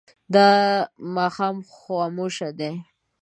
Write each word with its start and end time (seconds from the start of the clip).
دا 0.33 0.49
ماښام 1.15 1.57
خاموش 1.75 2.37
دی. 2.59 2.73